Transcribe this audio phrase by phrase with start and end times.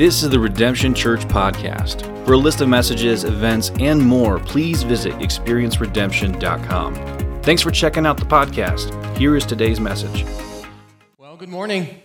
[0.00, 2.06] This is the Redemption Church Podcast.
[2.24, 7.42] For a list of messages, events, and more, please visit experienceredemption.com.
[7.42, 9.18] Thanks for checking out the podcast.
[9.18, 10.24] Here is today's message.
[11.18, 12.00] Well, good morning.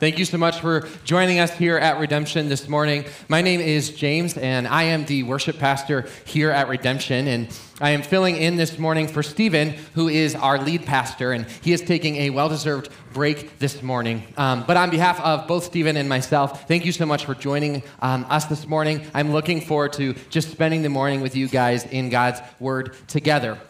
[0.00, 3.04] Thank you so much for joining us here at Redemption this morning.
[3.28, 7.28] My name is James, and I am the worship pastor here at Redemption.
[7.28, 11.46] And I am filling in this morning for Stephen, who is our lead pastor, and
[11.62, 14.24] he is taking a well deserved break this morning.
[14.36, 17.84] Um, but on behalf of both Stephen and myself, thank you so much for joining
[18.02, 19.06] um, us this morning.
[19.14, 23.60] I'm looking forward to just spending the morning with you guys in God's Word together.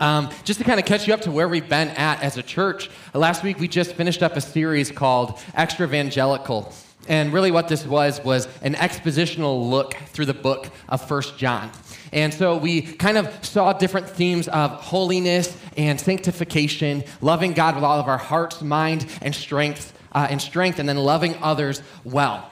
[0.00, 2.42] Um, just to kind of catch you up to where we've been at as a
[2.42, 6.72] church, last week we just finished up a series called Extra Evangelical.
[7.08, 11.72] And really, what this was was an expositional look through the book of First John.
[12.12, 17.82] And so we kind of saw different themes of holiness and sanctification, loving God with
[17.82, 22.48] all of our hearts, mind, and strength, uh, and strength, and then loving others well.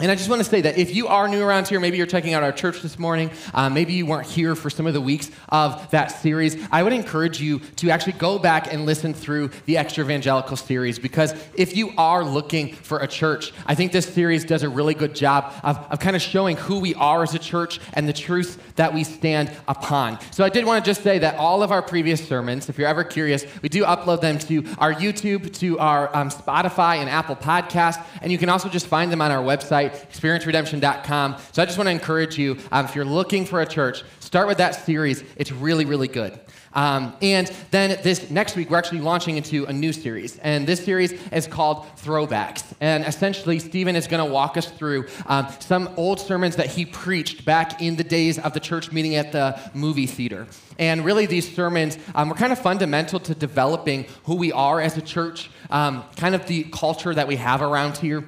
[0.00, 2.06] And I just want to say that if you are new around here, maybe you're
[2.06, 5.00] checking out our church this morning, uh, maybe you weren't here for some of the
[5.00, 9.50] weeks of that series, I would encourage you to actually go back and listen through
[9.66, 14.06] the Extra Evangelical series because if you are looking for a church, I think this
[14.06, 17.34] series does a really good job of, of kind of showing who we are as
[17.34, 20.18] a church and the truth that we stand upon.
[20.30, 22.88] So I did want to just say that all of our previous sermons, if you're
[22.88, 27.36] ever curious, we do upload them to our YouTube, to our um, Spotify and Apple
[27.36, 31.36] podcast, and you can also just find them on our website experienceredemption.com.
[31.52, 34.46] So I just want to encourage you, um, if you're looking for a church, start
[34.46, 35.24] with that series.
[35.36, 36.38] It's really, really good.
[36.72, 40.38] Um, and then this next week, we're actually launching into a new series.
[40.38, 42.64] And this series is called Throwbacks.
[42.80, 46.86] And essentially, Stephen is going to walk us through um, some old sermons that he
[46.86, 50.46] preached back in the days of the church meeting at the movie theater.
[50.78, 54.96] And really, these sermons um, were kind of fundamental to developing who we are as
[54.96, 58.24] a church, um, kind of the culture that we have around here.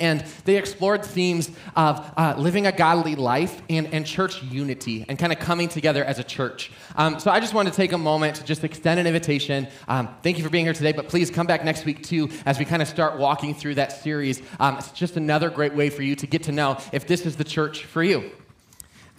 [0.00, 5.18] And they explored themes of uh, living a godly life and, and church unity and
[5.18, 6.70] kind of coming together as a church.
[6.96, 9.66] Um, so I just wanted to take a moment to just extend an invitation.
[9.86, 12.58] Um, thank you for being here today, but please come back next week too as
[12.58, 14.42] we kind of start walking through that series.
[14.60, 17.36] Um, it's just another great way for you to get to know if this is
[17.36, 18.30] the church for you.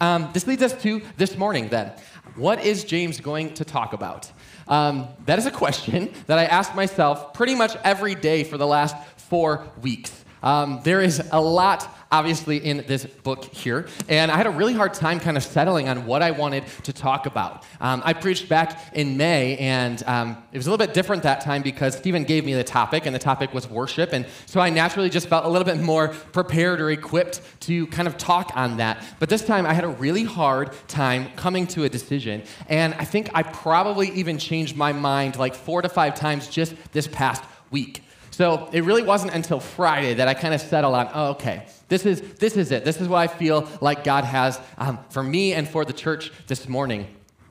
[0.00, 1.92] Um, this leads us to this morning then.
[2.36, 4.30] What is James going to talk about?
[4.68, 8.66] Um, that is a question that I ask myself pretty much every day for the
[8.66, 10.19] last four weeks.
[10.42, 14.72] Um, there is a lot, obviously, in this book here, and I had a really
[14.72, 17.64] hard time kind of settling on what I wanted to talk about.
[17.80, 21.42] Um, I preached back in May, and um, it was a little bit different that
[21.42, 24.70] time because Stephen gave me the topic, and the topic was worship, and so I
[24.70, 28.78] naturally just felt a little bit more prepared or equipped to kind of talk on
[28.78, 29.04] that.
[29.18, 33.04] But this time, I had a really hard time coming to a decision, and I
[33.04, 37.44] think I probably even changed my mind like four to five times just this past
[37.70, 38.02] week.
[38.40, 42.06] So it really wasn't until Friday that I kind of settled on, oh, okay, this
[42.06, 42.86] is, this is it.
[42.86, 46.32] This is what I feel like God has um, for me and for the church
[46.46, 47.06] this morning.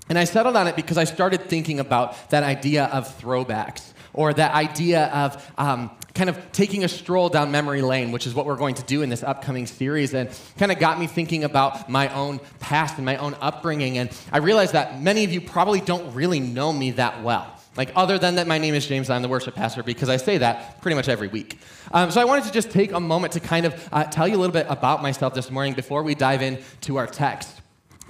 [0.10, 4.34] And I settled on it because I started thinking about that idea of throwbacks or
[4.34, 8.48] that idea of um, kind of taking a stroll down memory lane, which is what
[8.48, 11.88] we're going to do in this upcoming series, and kind of got me thinking about
[11.88, 14.00] my own past and my own upbringing.
[14.00, 17.59] And I realized that many of you probably don't really know me that well.
[17.80, 20.40] Like, other than that, my name is James, I'm the worship pastor, because I say
[20.40, 21.58] that pretty much every week.
[21.94, 24.36] Um, so I wanted to just take a moment to kind of uh, tell you
[24.36, 27.62] a little bit about myself this morning before we dive into our text.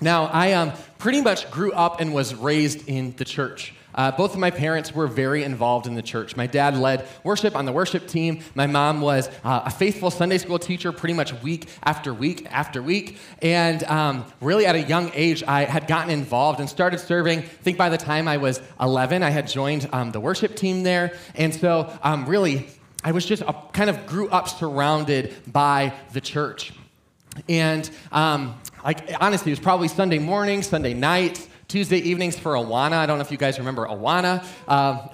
[0.02, 3.76] Now, I um, pretty much grew up and was raised in the church.
[3.96, 6.36] Uh, both of my parents were very involved in the church.
[6.36, 8.44] My dad led worship on the worship team.
[8.56, 12.82] My mom was uh, a faithful Sunday school teacher pretty much week after week after
[12.82, 13.18] week.
[13.42, 17.40] And um, really, at a young age, I had gotten involved and started serving.
[17.40, 20.84] I think by the time I was 11, I had joined um, the worship team
[20.84, 21.14] there.
[21.36, 22.68] And so, um, really,
[23.04, 26.74] I was just a, kind of grew up surrounded by the church.
[27.48, 32.94] And um, like honestly, it was probably Sunday morning, Sunday night, Tuesday evenings for Awana.
[32.94, 34.44] I don't know if you guys remember Awana.
[34.68, 35.08] Um,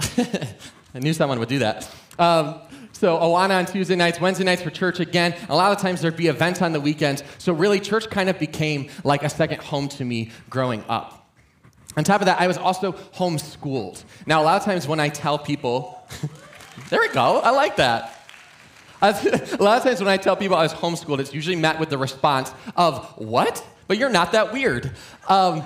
[0.96, 1.94] I knew someone would do that.
[2.18, 2.62] Um,
[2.94, 5.36] so Awana on Tuesday nights, Wednesday nights for church again.
[5.50, 7.24] A lot of times there'd be events on the weekends.
[7.40, 11.28] So really, church kind of became like a second home to me growing up.
[11.98, 14.06] On top of that, I was also homeschooled.
[14.26, 16.08] Now, a lot of times when I tell people,
[16.90, 18.18] there we go, I like that.
[19.02, 21.90] a lot of times when I tell people I was homeschooled, it's usually met with
[21.90, 23.62] the response of, what?
[23.90, 24.94] But you're not that weird.
[25.28, 25.64] Um,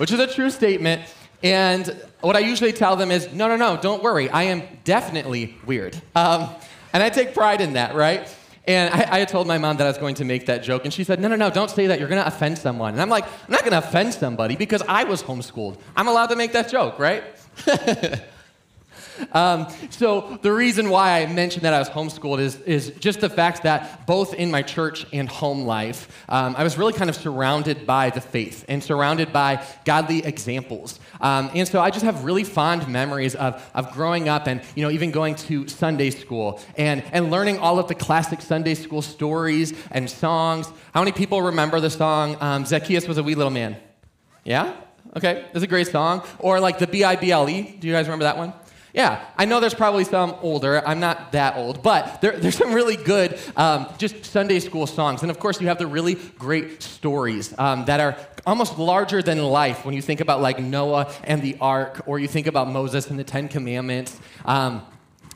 [0.00, 1.02] which is a true statement.
[1.42, 4.30] And what I usually tell them is, no, no, no, don't worry.
[4.30, 5.94] I am definitely weird.
[6.14, 6.48] Um,
[6.94, 8.34] and I take pride in that, right?
[8.66, 10.94] And I, I, told my mom that I was going to make that joke, and
[10.94, 11.98] she said, No, no, no, don't say that.
[11.98, 12.92] You're going to offend someone.
[12.94, 15.78] And I'm like, I'm not going to offend somebody because I was homeschooled.
[15.94, 17.22] I'm allowed to make that joke, right?
[19.32, 23.28] Um, so the reason why I mentioned that I was homeschooled is, is just the
[23.28, 27.16] fact that both in my church and home life, um, I was really kind of
[27.16, 31.00] surrounded by the faith and surrounded by godly examples.
[31.20, 34.82] Um, and so I just have really fond memories of, of growing up and, you
[34.84, 39.02] know, even going to Sunday school and, and learning all of the classic Sunday school
[39.02, 40.66] stories and songs.
[40.94, 43.76] How many people remember the song um, Zacchaeus was a wee little man?
[44.44, 44.74] Yeah?
[45.16, 46.22] Okay, that's a great song.
[46.38, 47.76] Or like the B I B L E.
[47.78, 48.52] Do you guys remember that one?
[48.92, 50.86] Yeah, I know there's probably some older.
[50.86, 55.22] I'm not that old, but there, there's some really good um, just Sunday school songs.
[55.22, 58.16] And of course, you have the really great stories um, that are
[58.46, 62.26] almost larger than life when you think about like Noah and the ark, or you
[62.26, 64.18] think about Moses and the Ten Commandments.
[64.44, 64.82] Um,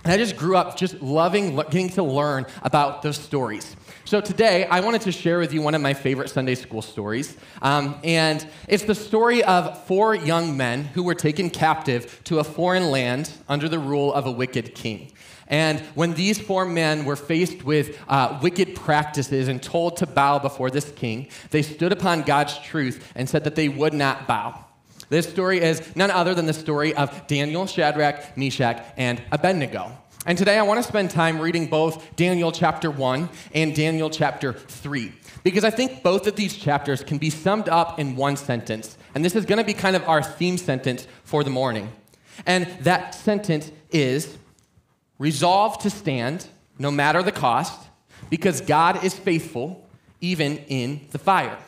[0.02, 3.74] and I just grew up just loving getting to learn about those stories.
[4.14, 7.36] So today, I wanted to share with you one of my favorite Sunday school stories.
[7.60, 12.44] Um, and it's the story of four young men who were taken captive to a
[12.44, 15.10] foreign land under the rule of a wicked king.
[15.48, 20.38] And when these four men were faced with uh, wicked practices and told to bow
[20.38, 24.64] before this king, they stood upon God's truth and said that they would not bow.
[25.08, 29.90] This story is none other than the story of Daniel, Shadrach, Meshach, and Abednego.
[30.26, 34.54] And today I want to spend time reading both Daniel chapter 1 and Daniel chapter
[34.54, 35.12] 3.
[35.42, 38.96] Because I think both of these chapters can be summed up in one sentence.
[39.14, 41.92] And this is going to be kind of our theme sentence for the morning.
[42.46, 44.38] And that sentence is
[45.18, 46.46] resolve to stand
[46.78, 47.78] no matter the cost,
[48.30, 49.86] because God is faithful
[50.22, 51.58] even in the fire.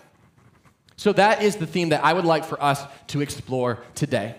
[0.96, 4.36] So that is the theme that I would like for us to explore today.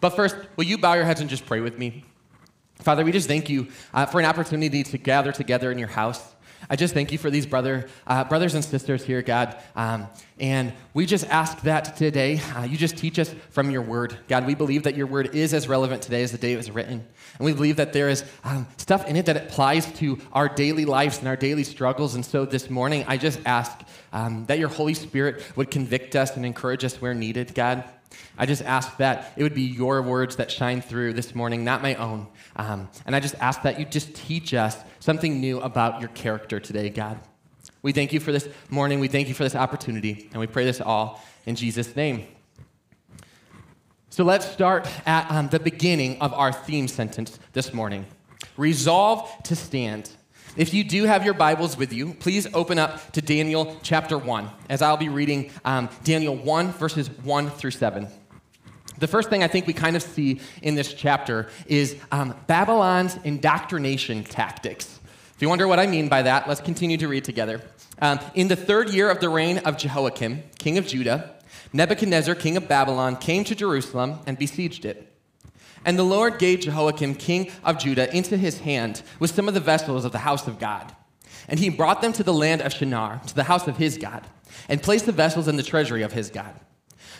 [0.00, 2.04] But first, will you bow your heads and just pray with me?
[2.80, 6.34] Father, we just thank you uh, for an opportunity to gather together in your house.
[6.68, 9.56] I just thank you for these brother, uh, brothers and sisters here, God.
[9.76, 14.16] Um, and we just ask that today uh, you just teach us from your word.
[14.28, 16.70] God, we believe that your word is as relevant today as the day it was
[16.70, 17.06] written.
[17.38, 20.84] And we believe that there is um, stuff in it that applies to our daily
[20.84, 22.14] lives and our daily struggles.
[22.14, 23.78] And so this morning, I just ask
[24.12, 27.84] um, that your Holy Spirit would convict us and encourage us where needed, God.
[28.38, 31.82] I just ask that it would be your words that shine through this morning, not
[31.82, 32.26] my own.
[32.56, 36.60] Um, and I just ask that you just teach us something new about your character
[36.60, 37.20] today, God.
[37.82, 39.00] We thank you for this morning.
[39.00, 40.28] We thank you for this opportunity.
[40.32, 42.26] And we pray this all in Jesus' name.
[44.10, 48.06] So let's start at um, the beginning of our theme sentence this morning
[48.56, 50.10] Resolve to stand.
[50.56, 54.48] If you do have your Bibles with you, please open up to Daniel chapter 1,
[54.68, 58.06] as I'll be reading um, Daniel 1, verses 1 through 7.
[58.98, 63.16] The first thing I think we kind of see in this chapter is um, Babylon's
[63.24, 65.00] indoctrination tactics.
[65.34, 67.60] If you wonder what I mean by that, let's continue to read together.
[68.00, 71.34] Um, in the third year of the reign of Jehoiakim, king of Judah,
[71.72, 75.12] Nebuchadnezzar, king of Babylon, came to Jerusalem and besieged it.
[75.84, 79.60] And the Lord gave Jehoiakim, king of Judah, into his hand with some of the
[79.60, 80.94] vessels of the house of God.
[81.48, 84.26] And he brought them to the land of Shinar, to the house of his God,
[84.68, 86.54] and placed the vessels in the treasury of his God.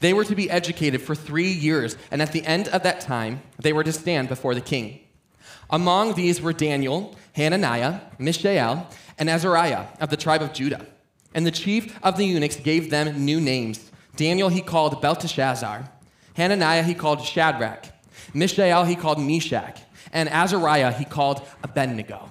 [0.00, 3.42] They were to be educated for three years, and at the end of that time,
[3.58, 5.00] they were to stand before the king.
[5.70, 8.88] Among these were Daniel, Hananiah, Mishael,
[9.18, 10.86] and Azariah of the tribe of Judah.
[11.34, 13.90] And the chief of the eunuchs gave them new names.
[14.16, 15.90] Daniel he called Belteshazzar,
[16.34, 17.86] Hananiah he called Shadrach,
[18.32, 19.80] Mishael he called Meshach,
[20.12, 22.30] and Azariah he called Abednego.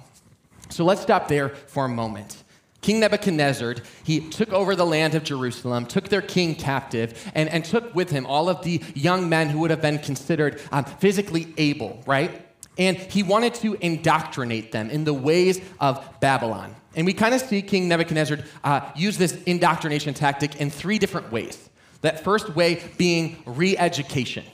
[0.68, 2.42] So let's stop there for a moment.
[2.86, 3.74] King Nebuchadnezzar,
[4.04, 8.10] he took over the land of Jerusalem, took their king captive, and, and took with
[8.10, 12.46] him all of the young men who would have been considered um, physically able, right?
[12.78, 16.76] And he wanted to indoctrinate them in the ways of Babylon.
[16.94, 21.32] And we kind of see King Nebuchadnezzar uh, use this indoctrination tactic in three different
[21.32, 21.68] ways.
[22.02, 24.44] That first way being re education.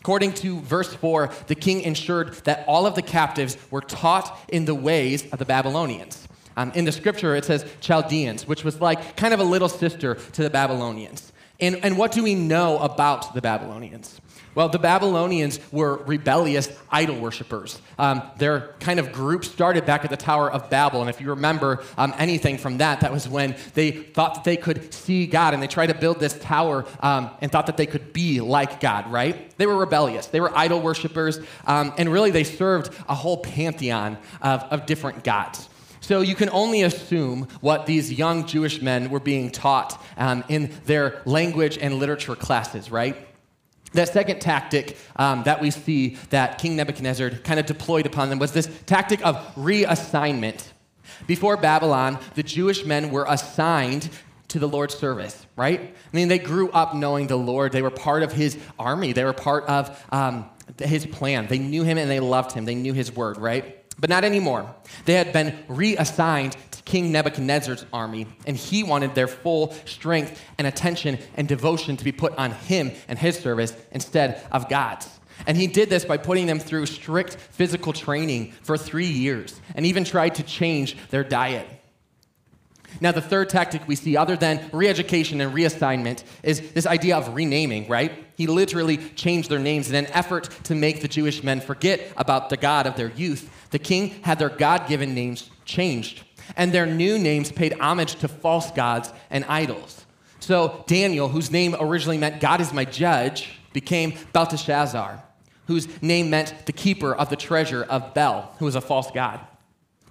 [0.00, 4.64] According to verse 4, the king ensured that all of the captives were taught in
[4.64, 6.27] the ways of the Babylonians.
[6.58, 10.16] Um, in the scripture, it says Chaldeans, which was like kind of a little sister
[10.16, 11.32] to the Babylonians.
[11.60, 14.20] And, and what do we know about the Babylonians?
[14.56, 17.80] Well, the Babylonians were rebellious idol worshippers.
[17.96, 21.00] Um, their kind of group started back at the Tower of Babel.
[21.00, 24.56] And if you remember um, anything from that, that was when they thought that they
[24.56, 27.86] could see God and they tried to build this tower um, and thought that they
[27.86, 29.56] could be like God, right?
[29.58, 30.26] They were rebellious.
[30.26, 31.38] They were idol worshippers.
[31.64, 35.67] Um, and really, they served a whole pantheon of, of different gods.
[36.08, 40.72] So you can only assume what these young Jewish men were being taught um, in
[40.86, 43.28] their language and literature classes, right?
[43.92, 48.38] That second tactic um, that we see that King Nebuchadnezzar kind of deployed upon them
[48.38, 50.68] was this tactic of reassignment.
[51.26, 54.08] Before Babylon, the Jewish men were assigned
[54.48, 55.78] to the Lord's service, right?
[55.78, 57.72] I mean, they grew up knowing the Lord.
[57.72, 60.48] They were part of his army, they were part of um,
[60.78, 61.48] his plan.
[61.48, 63.77] They knew him and they loved him, they knew his word, right?
[63.98, 64.74] But not anymore.
[65.04, 70.66] They had been reassigned to King Nebuchadnezzar's army, and he wanted their full strength and
[70.66, 75.08] attention and devotion to be put on him and his service instead of God's.
[75.46, 79.86] And he did this by putting them through strict physical training for three years and
[79.86, 81.66] even tried to change their diet.
[83.00, 87.16] Now, the third tactic we see, other than re education and reassignment, is this idea
[87.16, 88.12] of renaming, right?
[88.36, 92.50] He literally changed their names in an effort to make the Jewish men forget about
[92.50, 93.50] the God of their youth.
[93.70, 96.22] The king had their God given names changed,
[96.56, 100.04] and their new names paid homage to false gods and idols.
[100.40, 105.22] So, Daniel, whose name originally meant God is my judge, became Belteshazzar,
[105.66, 109.40] whose name meant the keeper of the treasure of Bel, who was a false god.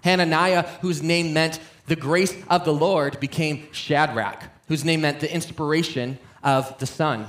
[0.03, 5.33] Hananiah, whose name meant the grace of the Lord, became Shadrach, whose name meant the
[5.33, 7.27] inspiration of the sun.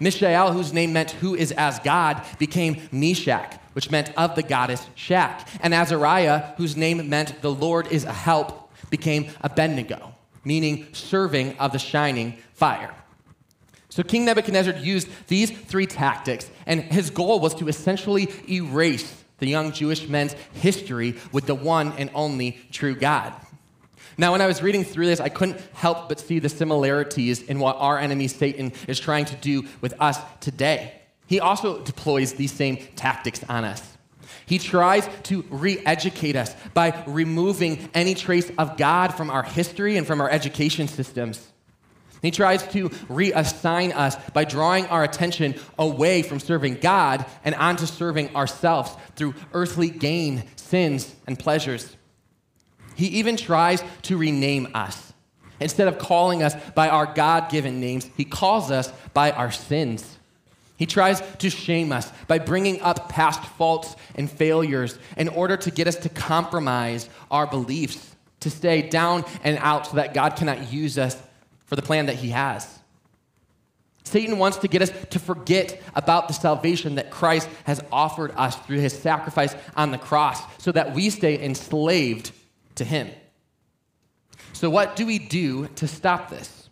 [0.00, 4.86] Mishael, whose name meant who is as God, became Meshach, which meant of the goddess
[4.94, 5.48] Shak.
[5.60, 10.14] And Azariah, whose name meant the Lord is a help, became Abednego,
[10.44, 12.94] meaning serving of the shining fire.
[13.88, 19.46] So King Nebuchadnezzar used these three tactics, and his goal was to essentially erase the
[19.46, 23.34] young Jewish men's history with the one and only true God.
[24.16, 27.58] Now, when I was reading through this, I couldn't help but see the similarities in
[27.58, 31.00] what our enemy Satan is trying to do with us today.
[31.26, 33.96] He also deploys these same tactics on us.
[34.46, 39.96] He tries to re educate us by removing any trace of God from our history
[39.96, 41.48] and from our education systems.
[42.20, 47.84] He tries to reassign us by drawing our attention away from serving God and onto
[47.84, 51.96] serving ourselves through earthly gain, sins, and pleasures.
[52.94, 55.12] He even tries to rename us.
[55.60, 60.18] Instead of calling us by our God given names, he calls us by our sins.
[60.76, 65.70] He tries to shame us by bringing up past faults and failures in order to
[65.70, 70.72] get us to compromise our beliefs, to stay down and out so that God cannot
[70.72, 71.16] use us
[71.66, 72.80] for the plan that he has.
[74.02, 78.54] Satan wants to get us to forget about the salvation that Christ has offered us
[78.56, 82.32] through his sacrifice on the cross so that we stay enslaved
[82.76, 83.10] to him.
[84.52, 86.68] So, what do we do to stop this?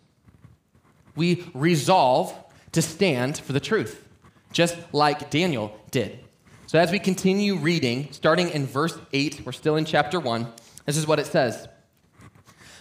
[1.15, 2.33] We resolve
[2.71, 4.07] to stand for the truth,
[4.51, 6.19] just like Daniel did.
[6.67, 10.47] So, as we continue reading, starting in verse 8, we're still in chapter 1,
[10.85, 11.67] this is what it says.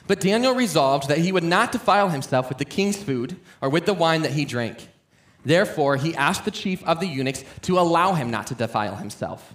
[0.06, 3.86] But Daniel resolved that he would not defile himself with the king's food or with
[3.86, 4.88] the wine that he drank.
[5.44, 9.54] Therefore, he asked the chief of the eunuchs to allow him not to defile himself.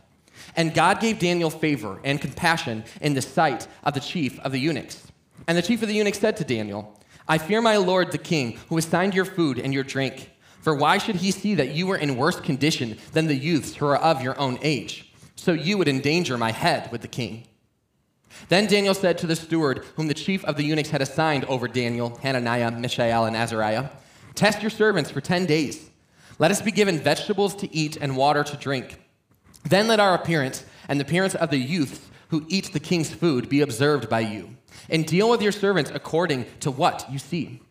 [0.58, 4.60] And God gave Daniel favor and compassion in the sight of the chief of the
[4.60, 5.08] eunuchs.
[5.48, 7.00] And the chief of the eunuchs said to Daniel,
[7.30, 10.32] I fear my lord the king, who assigned your food and your drink.
[10.62, 13.86] For why should he see that you were in worse condition than the youths who
[13.86, 15.14] are of your own age?
[15.36, 17.48] So you would endanger my head with the king.
[18.50, 21.68] Then Daniel said to the steward, whom the chief of the eunuchs had assigned over
[21.68, 23.90] Daniel, Hananiah, Mishael, and Azariah,
[24.38, 25.90] Test your servants for 10 days.
[26.38, 29.00] Let us be given vegetables to eat and water to drink.
[29.70, 33.50] Then let our appearance and the appearance of the youths who eat the king's food
[33.50, 34.50] be observed by you,
[34.90, 37.62] and deal with your servants according to what you see.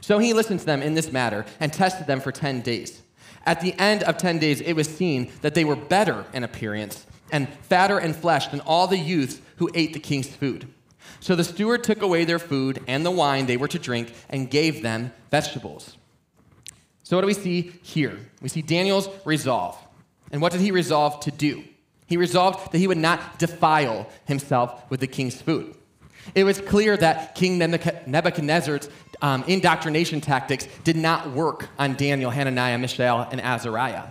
[0.00, 3.02] So he listened to them in this matter and tested them for 10 days.
[3.44, 7.06] At the end of 10 days, it was seen that they were better in appearance
[7.30, 10.66] and fatter in flesh than all the youths who ate the king's food.
[11.20, 14.50] So the steward took away their food and the wine they were to drink and
[14.50, 15.96] gave them vegetables.
[17.02, 18.18] So, what do we see here?
[18.40, 19.76] We see Daniel's resolve.
[20.30, 21.64] And what did he resolve to do?
[22.06, 25.74] He resolved that he would not defile himself with the king's food.
[26.34, 28.88] It was clear that King Nebuchadnezzar's
[29.22, 34.08] um, indoctrination tactics did not work on Daniel, Hananiah, Mishael, and Azariah.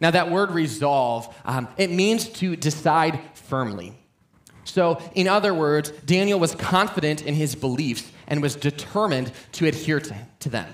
[0.00, 3.94] Now, that word resolve, um, it means to decide firmly.
[4.64, 10.00] So, in other words, Daniel was confident in his beliefs and was determined to adhere
[10.00, 10.72] to, to them.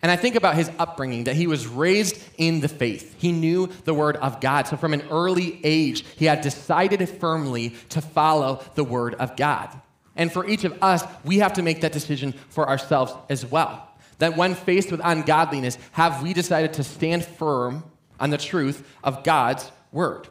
[0.00, 3.16] And I think about his upbringing, that he was raised in the faith.
[3.18, 4.68] He knew the word of God.
[4.68, 9.68] So, from an early age, he had decided firmly to follow the word of God.
[10.14, 13.88] And for each of us, we have to make that decision for ourselves as well.
[14.18, 17.84] That when faced with ungodliness, have we decided to stand firm
[18.20, 20.28] on the truth of God's word.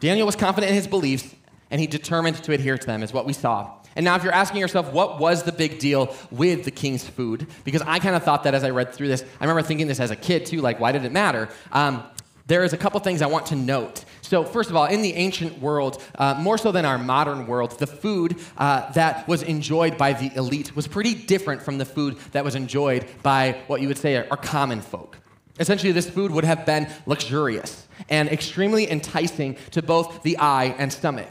[0.00, 1.34] Daniel was confident in his beliefs,
[1.70, 3.76] and he determined to adhere to them, is what we saw.
[3.96, 7.46] And now, if you're asking yourself, what was the big deal with the king's food?
[7.64, 9.22] Because I kind of thought that as I read through this.
[9.40, 11.48] I remember thinking this as a kid, too, like, why did it matter?
[11.72, 12.02] Um,
[12.46, 14.04] there is a couple things I want to note.
[14.20, 17.78] So, first of all, in the ancient world, uh, more so than our modern world,
[17.78, 22.18] the food uh, that was enjoyed by the elite was pretty different from the food
[22.32, 25.18] that was enjoyed by what you would say are, are common folk.
[25.60, 30.92] Essentially, this food would have been luxurious and extremely enticing to both the eye and
[30.92, 31.28] stomach.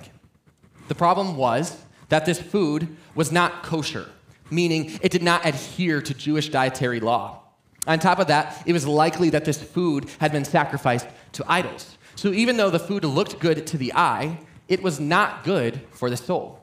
[0.88, 1.77] The problem was
[2.12, 4.10] that this food was not kosher,
[4.50, 7.39] meaning it did not adhere to Jewish dietary law.
[7.88, 11.98] On top of that, it was likely that this food had been sacrificed to idols.
[12.15, 16.10] So even though the food looked good to the eye, it was not good for
[16.10, 16.62] the soul.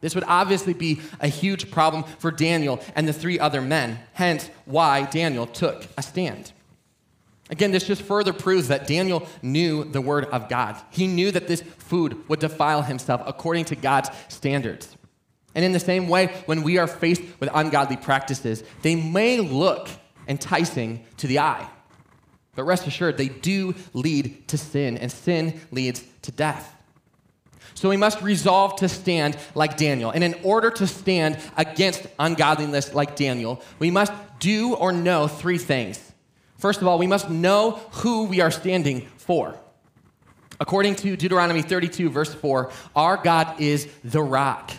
[0.00, 4.48] This would obviously be a huge problem for Daniel and the three other men, hence
[4.64, 6.52] why Daniel took a stand.
[7.48, 10.76] Again, this just further proves that Daniel knew the word of God.
[10.90, 14.96] He knew that this food would defile himself according to God's standards.
[15.54, 19.88] And in the same way, when we are faced with ungodly practices, they may look
[20.28, 21.68] enticing to the eye.
[22.56, 26.74] But rest assured, they do lead to sin, and sin leads to death.
[27.74, 30.10] So we must resolve to stand like Daniel.
[30.10, 35.58] And in order to stand against ungodliness like Daniel, we must do or know three
[35.58, 36.05] things.
[36.66, 39.54] First of all, we must know who we are standing for.
[40.58, 44.72] According to Deuteronomy 32, verse 4, our God is the rock.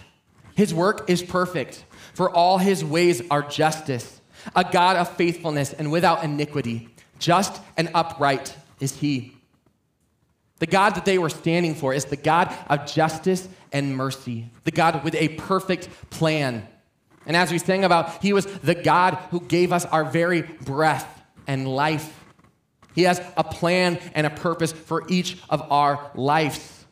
[0.53, 4.19] His work is perfect, for all his ways are justice,
[4.53, 6.89] a God of faithfulness and without iniquity.
[7.19, 9.37] Just and upright is he.
[10.59, 14.71] The God that they were standing for is the God of justice and mercy, the
[14.71, 16.67] God with a perfect plan.
[17.25, 21.13] And as we sang about, he was the God who gave us our very breath
[21.47, 22.25] and life.
[22.93, 26.85] He has a plan and a purpose for each of our lives.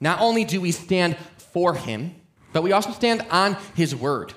[0.00, 2.14] Not only do we stand for him,
[2.52, 4.32] but we also stand on his word.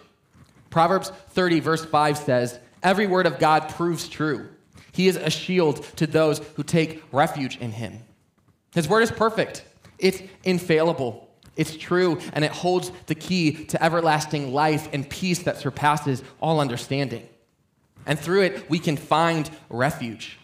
[0.69, 4.49] Proverbs 30, verse 5 says, Every word of God proves true.
[4.91, 7.99] He is a shield to those who take refuge in him.
[8.73, 9.65] His word is perfect,
[9.99, 11.30] it's infallible.
[11.61, 16.59] It's true, and it holds the key to everlasting life and peace that surpasses all
[16.59, 17.29] understanding.
[18.07, 20.39] And through it, we can find refuge.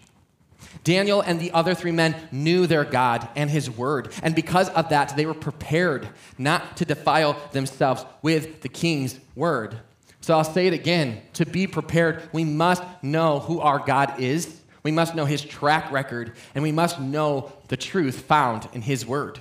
[0.84, 4.90] Daniel and the other three men knew their God and his word, and because of
[4.90, 9.76] that, they were prepared not to defile themselves with the king's word.
[10.22, 14.62] So I'll say it again to be prepared, we must know who our God is,
[14.84, 19.04] we must know his track record, and we must know the truth found in his
[19.04, 19.40] word.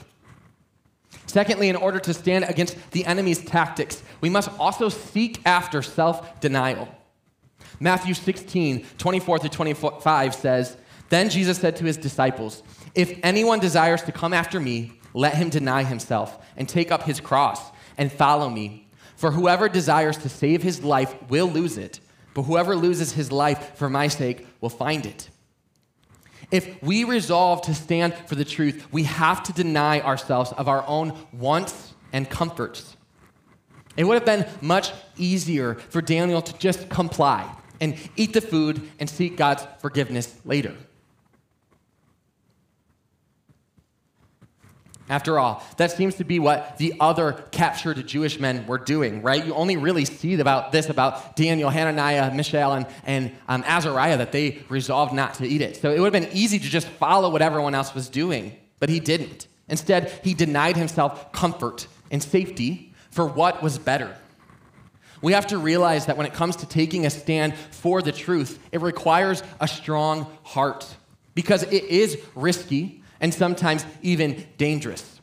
[1.26, 6.40] Secondly, in order to stand against the enemy's tactics, we must also seek after self
[6.40, 6.88] denial.
[7.80, 10.76] Matthew 16, 24 through 25 says,
[11.08, 12.62] Then Jesus said to his disciples,
[12.94, 17.20] If anyone desires to come after me, let him deny himself and take up his
[17.20, 17.60] cross
[17.98, 18.88] and follow me.
[19.16, 22.00] For whoever desires to save his life will lose it,
[22.34, 25.30] but whoever loses his life for my sake will find it.
[26.50, 30.86] If we resolve to stand for the truth, we have to deny ourselves of our
[30.86, 32.96] own wants and comforts.
[33.96, 38.88] It would have been much easier for Daniel to just comply and eat the food
[38.98, 40.74] and seek God's forgiveness later.
[45.08, 49.44] After all, that seems to be what the other captured Jewish men were doing, right?
[49.44, 54.32] You only really see about this about Daniel, Hananiah, Mishael, and, and um, Azariah that
[54.32, 55.76] they resolved not to eat it.
[55.76, 58.88] So it would have been easy to just follow what everyone else was doing, but
[58.88, 59.46] he didn't.
[59.68, 64.16] Instead, he denied himself comfort and safety for what was better.
[65.22, 68.58] We have to realize that when it comes to taking a stand for the truth,
[68.72, 70.86] it requires a strong heart
[71.34, 75.20] because it is risky and sometimes even dangerous.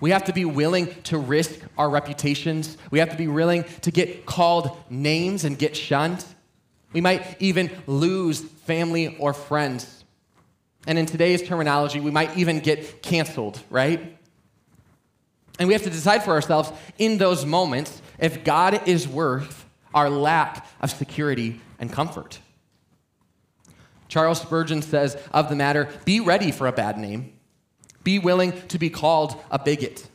[0.00, 2.76] We have to be willing to risk our reputations.
[2.90, 6.24] We have to be willing to get called names and get shunned.
[6.92, 10.04] We might even lose family or friends.
[10.86, 14.16] And in today's terminology, we might even get canceled, right?
[15.58, 20.08] And we have to decide for ourselves in those moments if God is worth our
[20.08, 22.38] lack of security and comfort.
[24.08, 27.32] Charles Spurgeon says of the matter be ready for a bad name,
[28.04, 30.08] be willing to be called a bigot,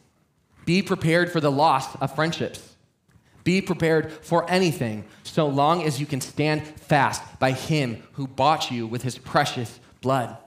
[0.66, 2.76] be prepared for the loss of friendships,
[3.44, 8.72] be prepared for anything so long as you can stand fast by Him who bought
[8.72, 10.38] you with His precious blood.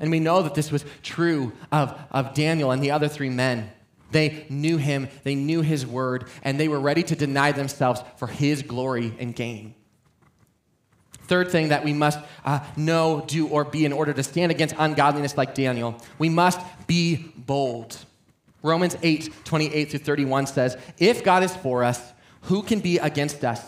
[0.00, 3.70] And we know that this was true of, of Daniel and the other three men.
[4.10, 8.26] They knew him, they knew his word, and they were ready to deny themselves for
[8.26, 9.74] his glory and gain.
[11.28, 14.74] Third thing that we must uh, know, do, or be in order to stand against
[14.78, 17.96] ungodliness like Daniel, we must be bold.
[18.62, 22.12] Romans 8, 28 through 31 says, If God is for us,
[22.42, 23.62] who can be against us?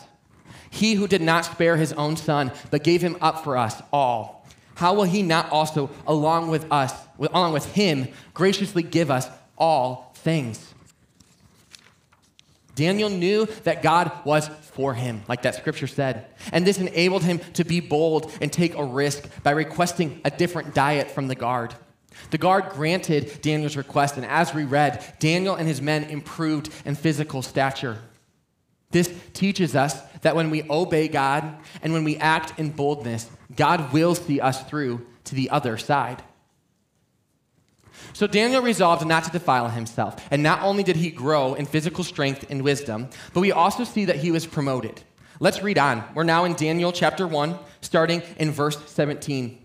[0.70, 4.46] He who did not spare his own son, but gave him up for us all,
[4.77, 10.12] how will he not also, along with us, along with him, graciously give us all
[10.16, 10.69] things?
[12.81, 16.25] Daniel knew that God was for him, like that scripture said.
[16.51, 20.75] And this enabled him to be bold and take a risk by requesting a different
[20.75, 21.75] diet from the guard.
[22.31, 26.95] The guard granted Daniel's request, and as we read, Daniel and his men improved in
[26.95, 27.99] physical stature.
[28.93, 33.93] This teaches us that when we obey God and when we act in boldness, God
[33.93, 36.23] will see us through to the other side.
[38.20, 42.04] So Daniel resolved not to defile himself, and not only did he grow in physical
[42.04, 45.00] strength and wisdom, but we also see that he was promoted.
[45.38, 46.04] Let's read on.
[46.14, 49.64] We're now in Daniel chapter 1, starting in verse 17.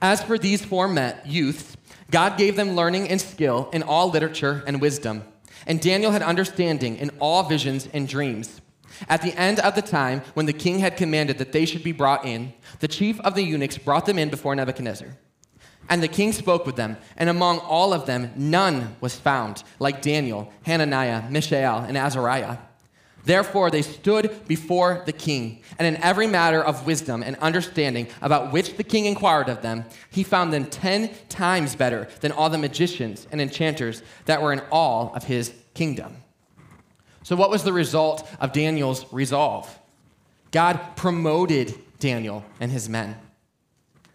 [0.00, 1.76] As for these four men, youths,
[2.12, 5.24] God gave them learning and skill in all literature and wisdom.
[5.66, 8.60] And Daniel had understanding in all visions and dreams.
[9.08, 11.90] At the end of the time, when the king had commanded that they should be
[11.90, 15.16] brought in, the chief of the eunuchs brought them in before Nebuchadnezzar.
[15.92, 20.00] And the king spoke with them, and among all of them, none was found like
[20.00, 22.56] Daniel, Hananiah, Mishael, and Azariah.
[23.26, 28.54] Therefore, they stood before the king, and in every matter of wisdom and understanding about
[28.54, 32.56] which the king inquired of them, he found them ten times better than all the
[32.56, 36.16] magicians and enchanters that were in all of his kingdom.
[37.22, 39.78] So, what was the result of Daniel's resolve?
[40.52, 43.14] God promoted Daniel and his men.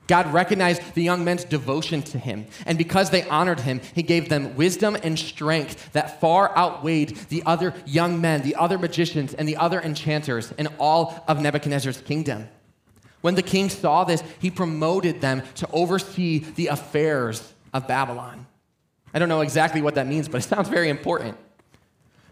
[0.07, 4.29] God recognized the young men's devotion to him, and because they honored him, he gave
[4.29, 9.47] them wisdom and strength that far outweighed the other young men, the other magicians, and
[9.47, 12.47] the other enchanters in all of Nebuchadnezzar's kingdom.
[13.21, 18.47] When the king saw this, he promoted them to oversee the affairs of Babylon.
[19.13, 21.37] I don't know exactly what that means, but it sounds very important.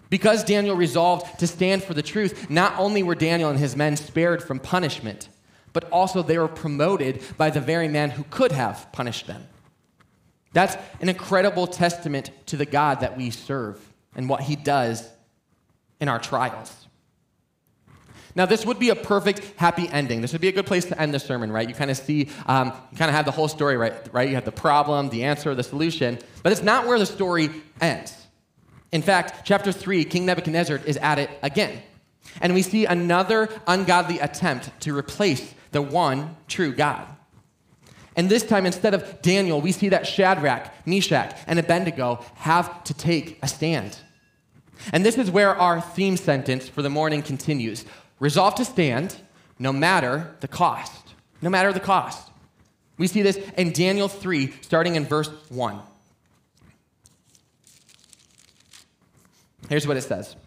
[0.09, 3.97] Because Daniel resolved to stand for the truth, not only were Daniel and his men
[3.97, 5.27] spared from punishment,
[5.75, 9.45] but also they were promoted by the very man who could have punished them.
[10.53, 13.77] That's an incredible testament to the God that we serve
[14.15, 15.05] and what he does
[15.99, 16.73] in our trials.
[18.35, 20.21] Now, this would be a perfect happy ending.
[20.21, 21.67] This would be a good place to end the sermon, right?
[21.67, 23.93] You kind of see, um, you kind of have the whole story, right?
[24.13, 24.29] right?
[24.29, 27.49] You have the problem, the answer, the solution, but it's not where the story
[27.81, 28.15] ends.
[28.93, 31.81] In fact, chapter 3, King Nebuchadnezzar is at it again.
[32.41, 37.05] And we see another ungodly attempt to replace the one true God.
[38.15, 42.93] And this time, instead of Daniel, we see that Shadrach, Meshach, and Abednego have to
[42.93, 43.99] take a stand.
[44.93, 47.83] And this is where our theme sentence for the morning continues
[48.21, 49.17] Resolve to stand
[49.59, 51.13] no matter the cost.
[51.41, 52.29] No matter the cost.
[52.97, 55.81] We see this in Daniel 3, starting in verse 1.
[59.67, 60.37] Here's what it says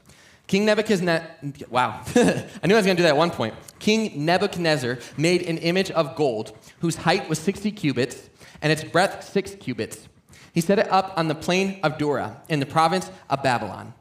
[0.49, 1.29] King Nebuchadnezzar,
[1.71, 3.55] wow, I knew I was going to do that at one point.
[3.79, 8.29] King Nebuchadnezzar made an image of gold whose height was 60 cubits
[8.61, 10.09] and its breadth 6 cubits.
[10.53, 13.95] He set it up on the plain of Dura in the province of Babylon.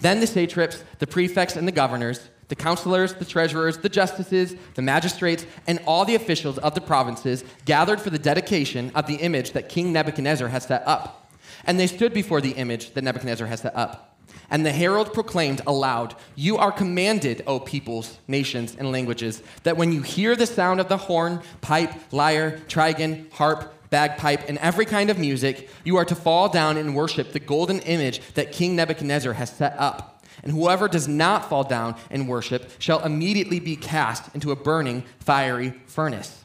[0.00, 4.82] Then the satraps, the prefects, and the governors, the counselors, the treasurers, the justices, the
[4.82, 9.52] magistrates, and all the officials of the provinces gathered for the dedication of the image
[9.52, 11.30] that King Nebuchadnezzar had set up.
[11.64, 14.13] And they stood before the image that Nebuchadnezzar had set up.
[14.54, 19.90] And the herald proclaimed aloud, You are commanded, O peoples, nations, and languages, that when
[19.90, 25.10] you hear the sound of the horn, pipe, lyre, trigon, harp, bagpipe, and every kind
[25.10, 29.32] of music, you are to fall down and worship the golden image that King Nebuchadnezzar
[29.32, 30.24] has set up.
[30.44, 35.02] And whoever does not fall down and worship shall immediately be cast into a burning,
[35.18, 36.44] fiery furnace.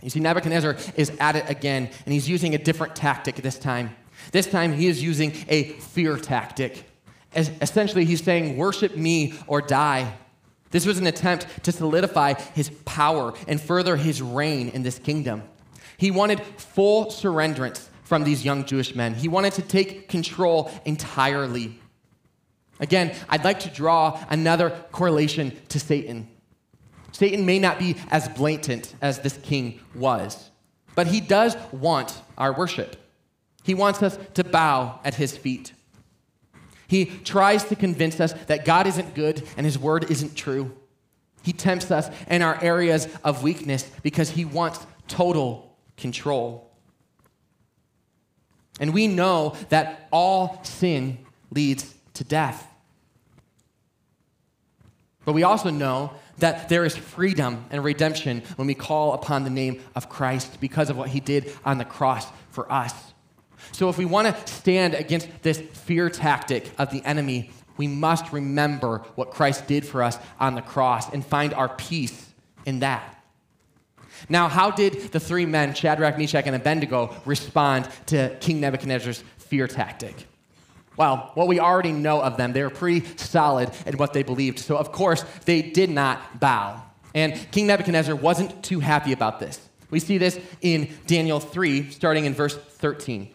[0.00, 3.96] You see, Nebuchadnezzar is at it again, and he's using a different tactic this time.
[4.30, 6.84] This time, he is using a fear tactic.
[7.34, 10.14] Essentially, he's saying, Worship me or die.
[10.70, 15.42] This was an attempt to solidify his power and further his reign in this kingdom.
[15.98, 21.78] He wanted full surrenderance from these young Jewish men, he wanted to take control entirely.
[22.80, 26.28] Again, I'd like to draw another correlation to Satan.
[27.12, 30.50] Satan may not be as blatant as this king was,
[30.94, 32.96] but he does want our worship.
[33.62, 35.72] He wants us to bow at his feet.
[36.92, 40.76] He tries to convince us that God isn't good and his word isn't true.
[41.42, 44.78] He tempts us in our areas of weakness because he wants
[45.08, 46.70] total control.
[48.78, 51.16] And we know that all sin
[51.50, 52.68] leads to death.
[55.24, 59.50] But we also know that there is freedom and redemption when we call upon the
[59.50, 63.11] name of Christ because of what he did on the cross for us.
[63.82, 68.32] So, if we want to stand against this fear tactic of the enemy, we must
[68.32, 72.32] remember what Christ did for us on the cross and find our peace
[72.64, 73.20] in that.
[74.28, 79.66] Now, how did the three men, Shadrach, Meshach, and Abednego, respond to King Nebuchadnezzar's fear
[79.66, 80.28] tactic?
[80.96, 84.60] Well, what we already know of them, they were pretty solid in what they believed.
[84.60, 86.80] So, of course, they did not bow.
[87.16, 89.58] And King Nebuchadnezzar wasn't too happy about this.
[89.90, 93.34] We see this in Daniel 3, starting in verse 13.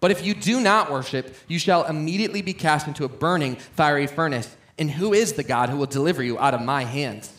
[0.00, 4.06] But if you do not worship, you shall immediately be cast into a burning, fiery
[4.06, 4.56] furnace.
[4.78, 7.32] And who is the God who will deliver you out of my hands?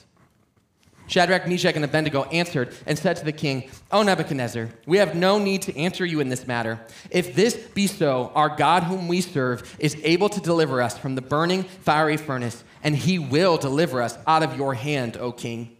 [1.07, 5.39] Shadrach, Meshach, and Abednego answered and said to the king, O Nebuchadnezzar, we have no
[5.39, 6.79] need to answer you in this matter.
[7.09, 11.15] If this be so, our God whom we serve is able to deliver us from
[11.15, 15.75] the burning fiery furnace, and he will deliver us out of your hand, O king.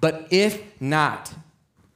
[0.00, 1.34] But if not,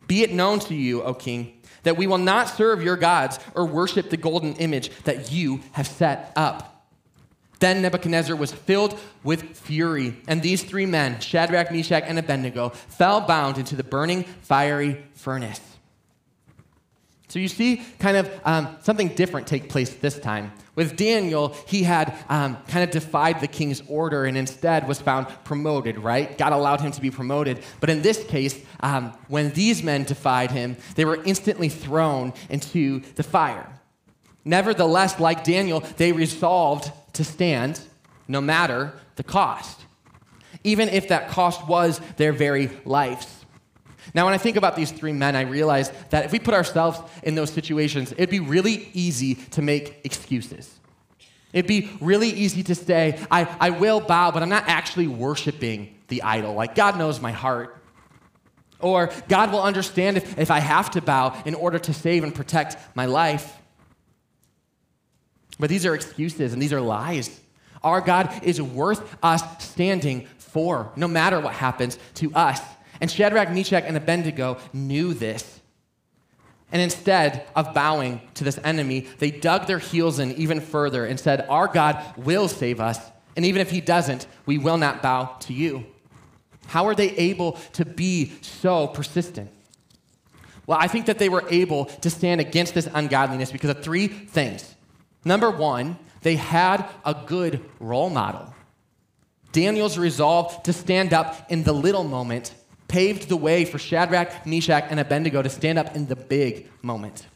[0.06, 3.64] be it known to you, O king, that we will not serve your gods or
[3.64, 6.86] worship the golden image that you have set up.
[7.60, 13.20] Then Nebuchadnezzar was filled with fury, and these three men, Shadrach, Meshach, and Abednego, fell
[13.22, 15.60] bound into the burning fiery furnace.
[17.34, 20.52] So you see kind of um, something different take place this time.
[20.76, 25.26] With Daniel, he had um, kind of defied the king's order and instead was found
[25.42, 26.38] promoted, right?
[26.38, 27.58] God allowed him to be promoted.
[27.80, 33.00] But in this case, um, when these men defied him, they were instantly thrown into
[33.16, 33.68] the fire.
[34.44, 37.80] Nevertheless, like Daniel, they resolved to stand
[38.28, 39.80] no matter the cost,
[40.62, 43.43] even if that cost was their very lives.
[44.14, 47.00] Now, when I think about these three men, I realize that if we put ourselves
[47.24, 50.72] in those situations, it'd be really easy to make excuses.
[51.52, 55.94] It'd be really easy to say, I, I will bow, but I'm not actually worshiping
[56.08, 56.54] the idol.
[56.54, 57.80] Like, God knows my heart.
[58.80, 62.34] Or God will understand if, if I have to bow in order to save and
[62.34, 63.56] protect my life.
[65.58, 67.40] But these are excuses and these are lies.
[67.82, 72.60] Our God is worth us standing for, no matter what happens to us.
[73.04, 75.60] And Shadrach, Meshach, and Abednego knew this.
[76.72, 81.20] And instead of bowing to this enemy, they dug their heels in even further and
[81.20, 82.98] said, Our God will save us.
[83.36, 85.84] And even if he doesn't, we will not bow to you.
[86.68, 89.50] How are they able to be so persistent?
[90.66, 94.08] Well, I think that they were able to stand against this ungodliness because of three
[94.08, 94.74] things.
[95.26, 98.54] Number one, they had a good role model.
[99.52, 102.54] Daniel's resolve to stand up in the little moment
[102.88, 107.26] paved the way for Shadrach, Meshach, and Abednego to stand up in the big moment.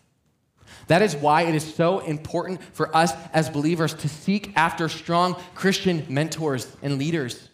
[0.89, 5.37] That is why it is so important for us as believers to seek after strong
[5.55, 7.49] Christian mentors and leaders.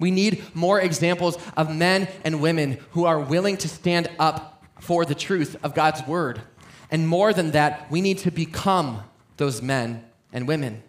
[0.00, 5.04] We need more examples of men and women who are willing to stand up for
[5.04, 6.42] the truth of God's word.
[6.90, 9.02] And more than that, we need to become
[9.36, 10.82] those men and women.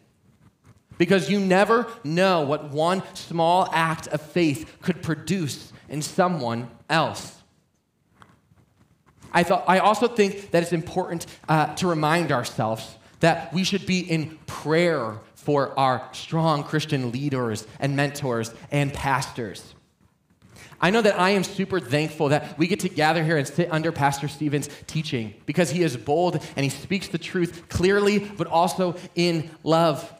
[0.97, 7.41] Because you never know what one small act of faith could produce in someone else.
[9.31, 13.85] I, thought, I also think that it's important uh, to remind ourselves that we should
[13.85, 19.75] be in prayer for our strong Christian leaders and mentors and pastors.
[20.79, 23.71] I know that I am super thankful that we get to gather here and sit
[23.71, 28.47] under Pastor Stephen's teaching because he is bold and he speaks the truth clearly, but
[28.47, 30.13] also in love.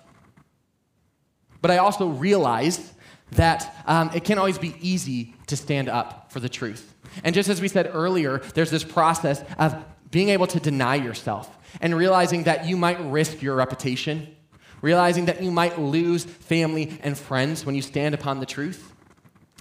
[1.62, 2.94] But I also realize
[3.36, 6.94] that um, it can't always be easy to stand up for the truth.
[7.24, 9.76] And just as we said earlier, there's this process of
[10.12, 11.50] being able to deny yourself
[11.82, 14.36] and realizing that you might risk your reputation,
[14.82, 18.94] realizing that you might lose family and friends when you stand upon the truth.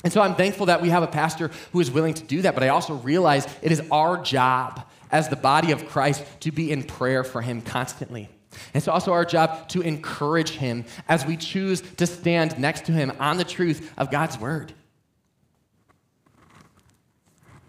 [0.02, 2.54] And so I'm thankful that we have a pastor who is willing to do that,
[2.54, 6.70] but I also realize it is our job as the body of Christ to be
[6.70, 8.28] in prayer for him constantly.
[8.72, 13.12] It's also our job to encourage him as we choose to stand next to him
[13.18, 14.72] on the truth of God's word.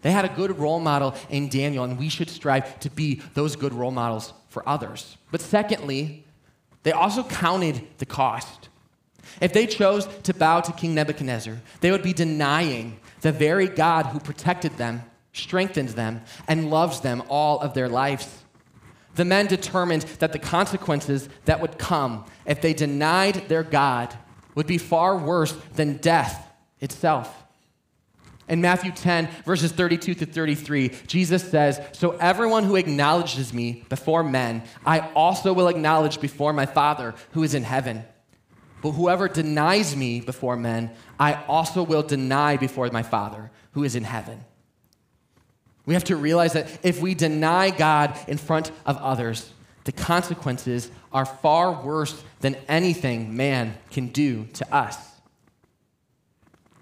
[0.01, 3.55] They had a good role model in Daniel, and we should strive to be those
[3.55, 5.17] good role models for others.
[5.31, 6.23] But secondly,
[6.83, 8.69] they also counted the cost.
[9.41, 14.05] If they chose to bow to King Nebuchadnezzar, they would be denying the very God
[14.05, 15.01] who protected them,
[15.33, 18.44] strengthened them, and loves them all of their lives.
[19.15, 24.15] The men determined that the consequences that would come if they denied their God
[24.55, 27.43] would be far worse than death itself.
[28.47, 34.23] In Matthew 10, verses 32 to 33, Jesus says, So everyone who acknowledges me before
[34.23, 38.03] men, I also will acknowledge before my Father who is in heaven.
[38.83, 43.95] But whoever denies me before men, I also will deny before my Father who is
[43.95, 44.45] in heaven.
[45.85, 49.51] We have to realize that if we deny God in front of others,
[49.83, 54.97] the consequences are far worse than anything man can do to us.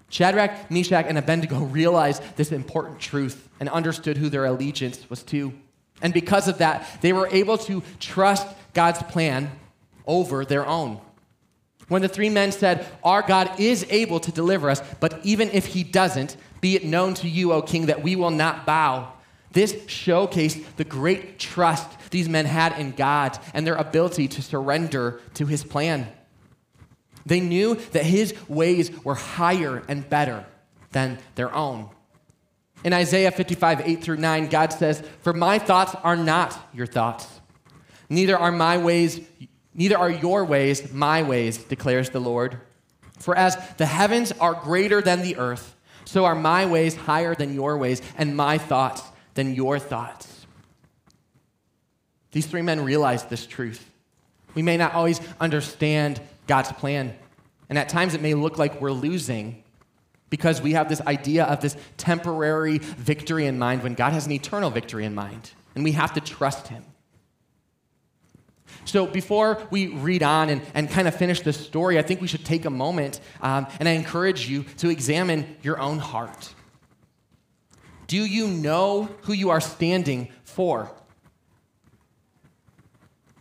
[0.08, 5.52] Shadrach, Meshach, and Abednego realized this important truth and understood who their allegiance was to.
[6.02, 9.50] And because of that, they were able to trust God's plan
[10.06, 11.00] over their own.
[11.88, 15.66] When the three men said, Our God is able to deliver us, but even if
[15.66, 19.12] he doesn't, be it known to you, O king, that we will not bow.
[19.52, 25.20] This showcased the great trust these men had in God and their ability to surrender
[25.34, 26.08] to his plan.
[27.26, 30.46] They knew that his ways were higher and better
[30.92, 31.90] than their own.
[32.82, 37.28] In Isaiah 55, 8 through 9, God says, For my thoughts are not your thoughts,
[38.08, 39.20] neither are my ways,
[39.74, 42.58] neither are your ways my ways, declares the Lord.
[43.18, 45.74] For as the heavens are greater than the earth,
[46.04, 49.02] so are my ways higher than your ways, and my thoughts
[49.34, 50.46] than your thoughts.
[52.32, 53.90] These three men realized this truth.
[54.54, 57.14] We may not always understand God's plan.
[57.68, 59.62] And at times it may look like we're losing
[60.30, 64.32] because we have this idea of this temporary victory in mind when God has an
[64.32, 65.52] eternal victory in mind.
[65.74, 66.84] And we have to trust Him.
[68.84, 72.26] So, before we read on and, and kind of finish this story, I think we
[72.26, 76.54] should take a moment um, and I encourage you to examine your own heart.
[78.06, 80.90] Do you know who you are standing for?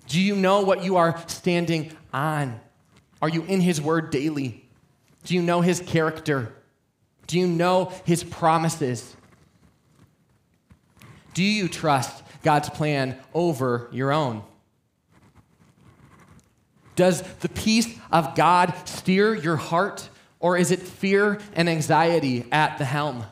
[0.08, 2.60] Do you know what you are standing on?
[3.21, 4.65] Are you in His Word daily?
[5.23, 6.53] Do you know His character?
[7.27, 9.15] Do you know His promises?
[11.34, 14.43] Do you trust God's plan over your own?
[16.95, 22.77] Does the peace of God steer your heart, or is it fear and anxiety at
[22.77, 23.25] the helm?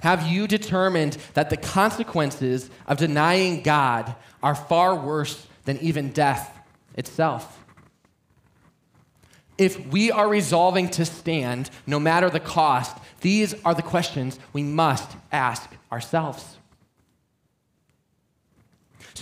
[0.00, 6.58] Have you determined that the consequences of denying God are far worse than even death
[6.94, 7.58] itself.
[9.58, 14.62] If we are resolving to stand, no matter the cost, these are the questions we
[14.62, 16.56] must ask ourselves.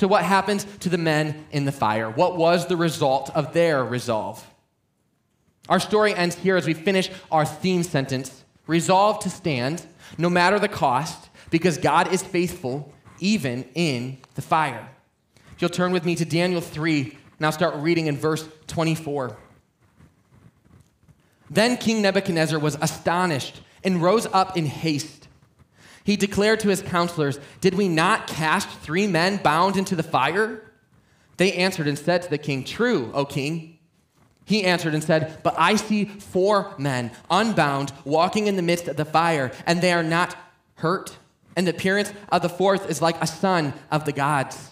[0.01, 2.09] So, what happens to the men in the fire?
[2.09, 4.43] What was the result of their resolve?
[5.69, 9.85] Our story ends here as we finish our theme sentence resolve to stand,
[10.17, 14.89] no matter the cost, because God is faithful even in the fire.
[15.53, 19.37] If you'll turn with me to Daniel 3, and I'll start reading in verse 24.
[21.51, 25.20] Then King Nebuchadnezzar was astonished and rose up in haste.
[26.05, 30.63] He declared to his counselors, Did we not cast three men bound into the fire?
[31.37, 33.79] They answered and said to the king, True, O king.
[34.45, 38.97] He answered and said, But I see four men unbound walking in the midst of
[38.97, 40.37] the fire, and they are not
[40.75, 41.17] hurt.
[41.57, 44.71] And the appearance of the fourth is like a son of the gods.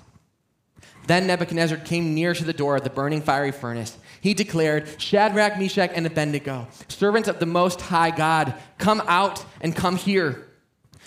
[1.07, 3.97] Then Nebuchadnezzar came near to the door of the burning fiery furnace.
[4.21, 9.75] He declared, Shadrach, Meshach, and Abednego, servants of the Most High God, come out and
[9.75, 10.48] come here.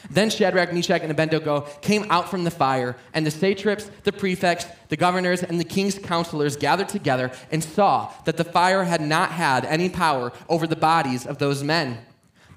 [0.10, 4.66] Then Shadrach, Meshach, and Abednego came out from the fire, and the satraps, the prefects,
[4.90, 9.32] the governors, and the king's counselors gathered together and saw that the fire had not
[9.32, 12.00] had any power over the bodies of those men.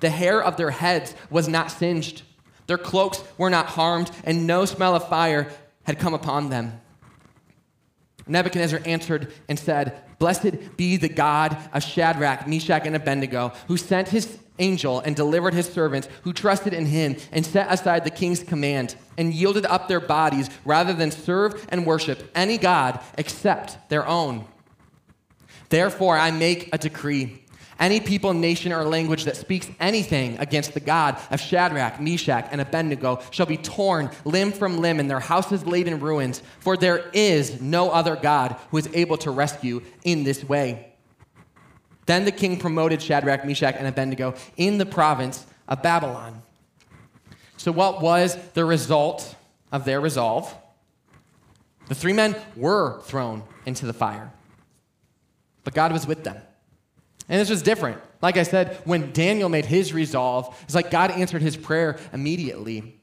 [0.00, 2.22] The hair of their heads was not singed,
[2.66, 5.50] their cloaks were not harmed, and no smell of fire
[5.84, 6.80] had come upon them.
[8.26, 14.08] Nebuchadnezzar answered and said, Blessed be the God of Shadrach, Meshach, and Abednego, who sent
[14.08, 18.42] his angel and delivered his servants who trusted in him and set aside the king's
[18.42, 24.06] command and yielded up their bodies rather than serve and worship any God except their
[24.06, 24.44] own.
[25.68, 27.44] Therefore, I make a decree
[27.78, 32.60] any people, nation, or language that speaks anything against the God of Shadrach, Meshach, and
[32.60, 37.10] Abednego shall be torn limb from limb and their houses laid in ruins, for there
[37.12, 40.93] is no other God who is able to rescue in this way.
[42.06, 46.42] Then the king promoted Shadrach, Meshach, and Abednego in the province of Babylon.
[47.56, 49.34] So, what was the result
[49.72, 50.54] of their resolve?
[51.88, 54.30] The three men were thrown into the fire.
[55.64, 56.36] but God was with them.
[57.28, 57.98] And this was different.
[58.20, 63.00] Like I said, when Daniel made his resolve, it's like God answered his prayer immediately.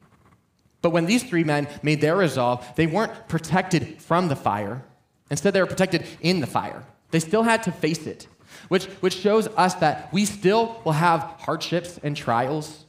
[0.80, 4.84] But when these three men made their resolve, they weren't protected from the fire.
[5.30, 6.84] Instead, they were protected in the fire.
[7.10, 8.26] They still had to face it,
[8.72, 12.86] which, which shows us that we still will have hardships and trials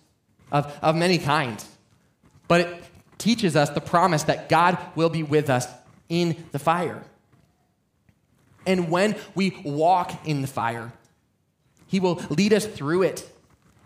[0.49, 1.67] of, of many kinds.
[2.47, 2.83] But it
[3.17, 5.67] teaches us the promise that God will be with us
[6.07, 7.03] in the fire.
[8.65, 10.93] And when we walk in the fire,
[11.87, 13.29] He will lead us through it.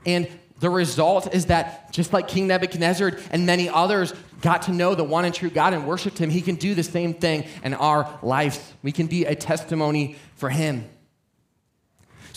[0.06, 0.28] And
[0.60, 5.04] the result is that just like King Nebuchadnezzar and many others got to know the
[5.04, 8.20] one and true God and worshiped Him, He can do the same thing in our
[8.22, 8.62] lives.
[8.84, 10.88] We can be a testimony for Him.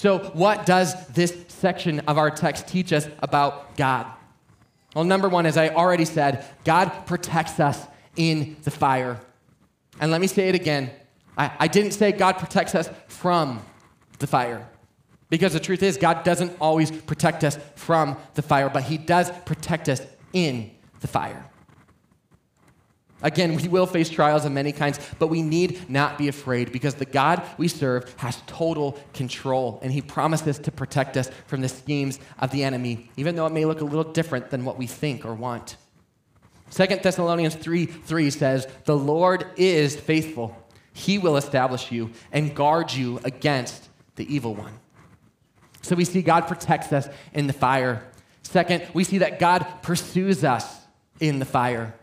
[0.01, 4.07] So, what does this section of our text teach us about God?
[4.95, 7.87] Well, number one, as I already said, God protects us
[8.17, 9.21] in the fire.
[10.01, 10.91] And let me say it again
[11.37, 13.61] I, I didn't say God protects us from
[14.21, 14.67] the fire.
[15.29, 19.31] Because the truth is, God doesn't always protect us from the fire, but He does
[19.45, 20.01] protect us
[20.33, 20.71] in
[21.01, 21.45] the fire.
[23.23, 26.95] Again, we will face trials of many kinds, but we need not be afraid because
[26.95, 31.69] the God we serve has total control, and He promises to protect us from the
[31.69, 34.87] schemes of the enemy, even though it may look a little different than what we
[34.87, 35.77] think or want.
[36.71, 40.57] 2 Thessalonians 3 3 says, The Lord is faithful.
[40.93, 44.79] He will establish you and guard you against the evil one.
[45.83, 48.05] So we see God protects us in the fire.
[48.43, 50.81] Second, we see that God pursues us
[51.21, 51.95] in the fire.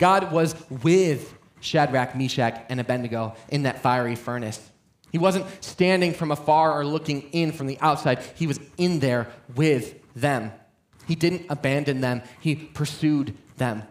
[0.00, 4.58] God was with Shadrach, Meshach, and Abednego in that fiery furnace.
[5.12, 9.28] He wasn't standing from afar or looking in from the outside, he was in there
[9.54, 10.52] with them.
[11.06, 13.82] He didn't abandon them, he pursued them.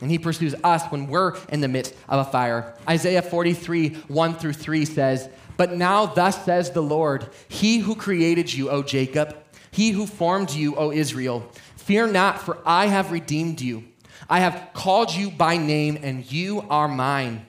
[0.00, 2.74] And he pursues us when we're in the midst of a fire.
[2.88, 8.52] Isaiah 43, 1 through 3 says, But now thus says the Lord, He who created
[8.52, 9.36] you, O Jacob,
[9.72, 13.87] He who formed you, O Israel, fear not, for I have redeemed you.
[14.28, 17.46] I have called you by name, and you are mine.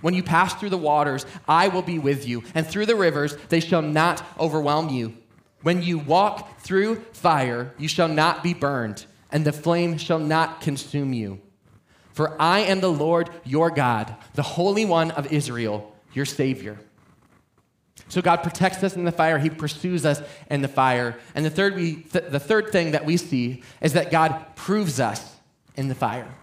[0.00, 3.36] When you pass through the waters, I will be with you, and through the rivers,
[3.48, 5.16] they shall not overwhelm you.
[5.62, 10.60] When you walk through fire, you shall not be burned, and the flame shall not
[10.60, 11.40] consume you.
[12.12, 16.78] For I am the Lord your God, the Holy One of Israel, your Savior.
[18.08, 21.18] So God protects us in the fire, He pursues us in the fire.
[21.34, 25.00] And the third, we, th- the third thing that we see is that God proves
[25.00, 25.33] us
[25.76, 26.34] in the fire.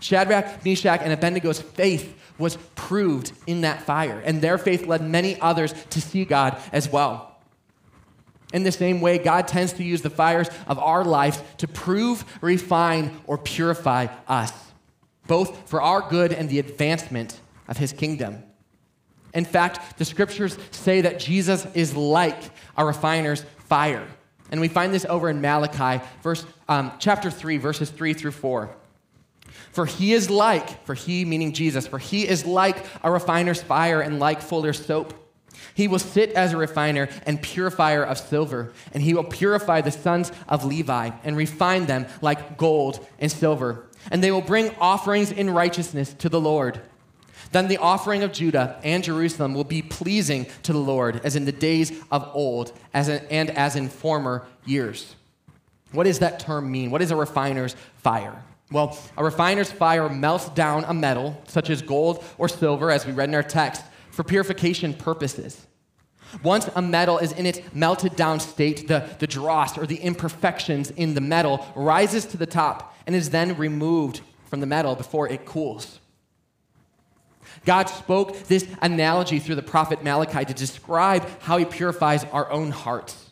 [0.00, 5.38] Shadrach, Meshach, and Abednego's faith was proved in that fire, and their faith led many
[5.40, 7.38] others to see God as well.
[8.52, 12.24] In the same way, God tends to use the fires of our lives to prove,
[12.40, 14.52] refine, or purify us,
[15.26, 17.38] both for our good and the advancement
[17.68, 18.42] of his kingdom.
[19.32, 22.42] In fact, the scriptures say that Jesus is like
[22.76, 24.08] a refiner's fire.
[24.50, 28.70] And we find this over in Malachi, verse, um, chapter 3, verses 3 through 4.
[29.72, 34.00] For he is like, for he meaning Jesus, for he is like a refiner's fire
[34.00, 35.14] and like fuller's soap.
[35.74, 39.92] He will sit as a refiner and purifier of silver, and he will purify the
[39.92, 43.86] sons of Levi and refine them like gold and silver.
[44.10, 46.80] And they will bring offerings in righteousness to the Lord.
[47.52, 51.44] Then the offering of Judah and Jerusalem will be pleasing to the Lord, as in
[51.44, 55.16] the days of old as in, and as in former years.
[55.92, 56.90] What does that term mean?
[56.90, 58.44] What is a refiner's fire?
[58.70, 63.12] Well, a refiner's fire melts down a metal, such as gold or silver, as we
[63.12, 63.82] read in our text,
[64.12, 65.66] for purification purposes.
[66.44, 70.90] Once a metal is in its melted down state, the, the dross or the imperfections
[70.92, 75.28] in the metal rises to the top and is then removed from the metal before
[75.28, 75.98] it cools.
[77.64, 82.70] God spoke this analogy through the prophet Malachi to describe how he purifies our own
[82.70, 83.30] hearts.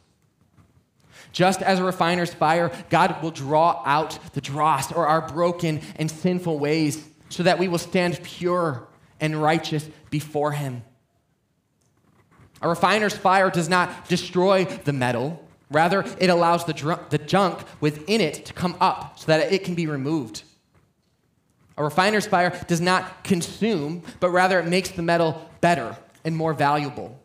[1.32, 6.10] Just as a refiner's fire, God will draw out the dross or our broken and
[6.10, 8.86] sinful ways so that we will stand pure
[9.20, 10.82] and righteous before him.
[12.60, 15.44] A refiner's fire does not destroy the metal.
[15.70, 19.64] Rather, it allows the, dr- the junk within it to come up so that it
[19.64, 20.42] can be removed.
[21.78, 26.52] A refiner's fire does not consume, but rather it makes the metal better and more
[26.52, 27.18] valuable.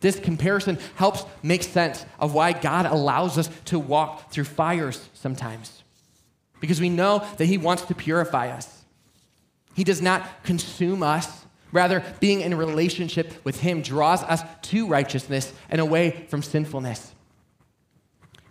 [0.00, 5.82] This comparison helps make sense of why God allows us to walk through fires sometimes.
[6.60, 8.84] Because we know that He wants to purify us.
[9.74, 11.46] He does not consume us.
[11.70, 17.11] Rather, being in relationship with Him draws us to righteousness and away from sinfulness.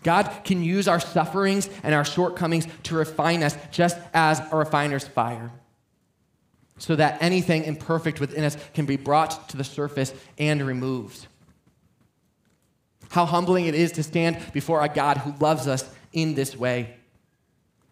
[0.04, 5.08] God can use our sufferings and our shortcomings to refine us just as a refiner's
[5.08, 5.52] fire.
[6.78, 11.28] so that anything imperfect within us can be brought to the surface and removed.
[13.12, 16.95] How humbling it is to stand before a God who loves us in this way.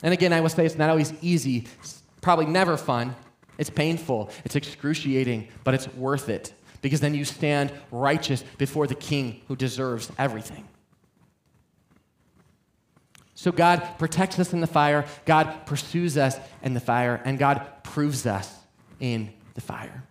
[0.02, 3.16] And again, I will say it's not always easy, it's probably never fun.
[3.60, 8.96] It's painful, it's excruciating, but it's worth it because then you stand righteous before the
[8.96, 10.66] King who deserves everything.
[13.40, 17.66] So God protects us in the fire, God pursues us in the fire, and God
[17.84, 18.54] proves us
[19.00, 20.04] in the fire.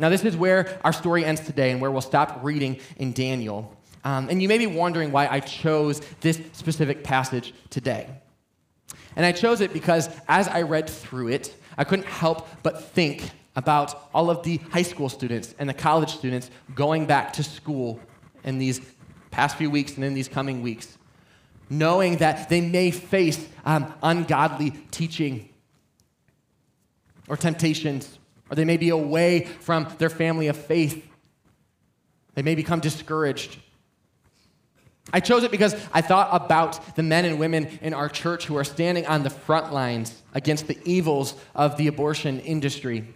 [0.00, 3.72] Now, this is where our story ends today and where we'll stop reading in Daniel.
[4.02, 8.10] Um, and you may be wondering why I chose this specific passage today.
[9.14, 13.30] And I chose it because as I read through it, I couldn't help but think
[13.54, 18.00] about all of the high school students and the college students going back to school
[18.42, 18.80] in these
[19.30, 20.98] past few weeks and in these coming weeks,
[21.70, 25.48] knowing that they may face um, ungodly teaching
[27.28, 28.18] or temptations,
[28.50, 31.06] or they may be away from their family of faith.
[32.34, 33.58] They may become discouraged.
[35.12, 38.56] I chose it because I thought about the men and women in our church who
[38.56, 43.06] are standing on the front lines against the evils of the abortion industry.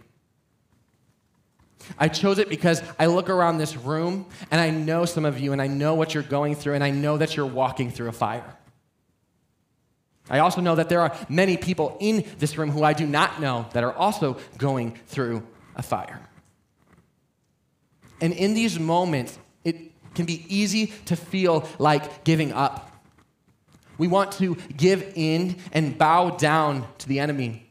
[1.98, 5.52] I chose it because I look around this room and I know some of you
[5.52, 8.12] and I know what you're going through and I know that you're walking through a
[8.12, 8.56] fire.
[10.30, 13.40] I also know that there are many people in this room who I do not
[13.40, 15.42] know that are also going through
[15.74, 16.20] a fire.
[18.20, 19.76] And in these moments, it
[20.14, 22.90] can be easy to feel like giving up.
[23.96, 27.70] We want to give in and bow down to the enemy.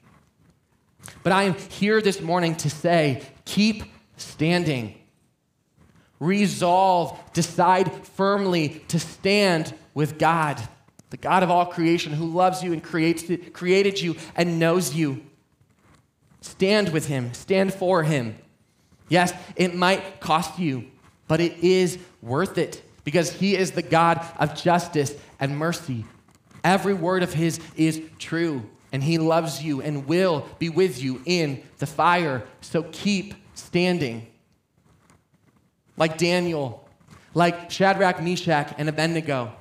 [1.24, 3.84] But I am here this morning to say keep
[4.18, 4.96] standing.
[6.20, 10.62] Resolve, decide firmly to stand with God
[11.10, 15.24] the God of all creation who loves you and creates, created you and knows you.
[16.42, 18.38] Stand with him, stand for him.
[19.10, 20.86] Yes, it might cost you,
[21.28, 26.06] but it is worth it because he is the God of justice and mercy.
[26.64, 31.22] Every word of his is true, and he loves you and will be with you
[31.26, 32.44] in the fire.
[32.60, 34.28] So keep standing.
[35.98, 36.88] Like Daniel,
[37.34, 39.54] like Shadrach, Meshach, and Abednego.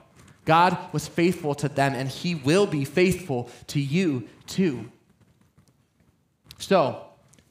[0.45, 4.91] God was faithful to them, and He will be faithful to you too.
[6.59, 7.05] So,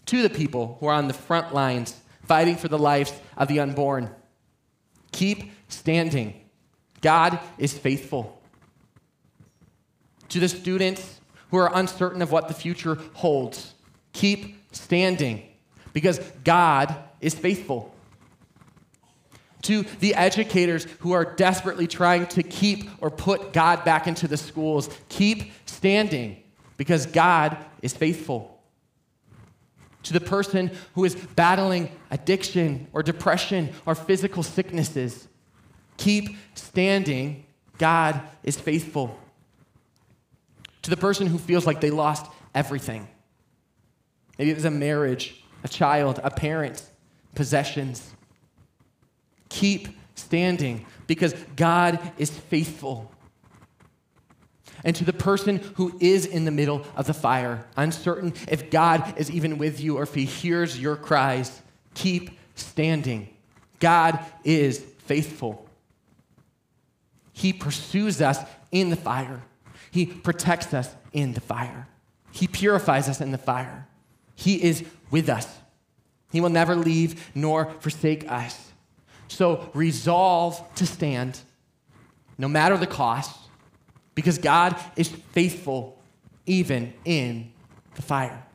[0.05, 3.59] to the people who are on the front lines fighting for the lives of the
[3.59, 4.09] unborn,
[5.11, 6.41] keep standing.
[7.01, 8.41] God is faithful.
[10.29, 11.19] To the students
[11.51, 13.73] who are uncertain of what the future holds,
[14.13, 15.43] keep standing
[15.95, 17.95] because God is faithful
[19.61, 24.35] to the educators who are desperately trying to keep or put God back into the
[24.35, 24.89] schools.
[25.07, 26.43] Keep standing
[26.75, 28.61] because God is faithful.
[30.03, 35.29] To the person who is battling addiction or depression or physical sicknesses,
[35.95, 37.45] keep standing.
[37.77, 39.17] God is faithful.
[40.81, 43.07] To the person who feels like they lost everything.
[44.37, 46.81] Maybe it was a marriage, a child, a parent,
[47.33, 48.15] possessions
[49.49, 53.11] Keep standing because God is faithful.
[54.83, 59.17] And to the person who is in the middle of the fire, uncertain if God
[59.17, 61.61] is even with you or if he hears your cries,
[61.93, 63.29] keep standing.
[63.79, 65.67] God is faithful.
[67.31, 68.39] He pursues us
[68.71, 69.41] in the fire,
[69.91, 71.87] He protects us in the fire,
[72.31, 73.87] He purifies us in the fire.
[74.35, 75.47] He is with us.
[76.31, 78.71] He will never leave nor forsake us.
[79.27, 81.39] So resolve to stand
[82.37, 83.37] no matter the cost
[84.13, 86.01] because God is faithful
[86.45, 87.51] even in
[87.95, 88.45] the fire.